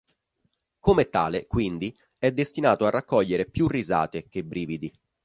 [0.79, 4.91] Come tale, quindi, è destinato a raccogliere più risate che brividi".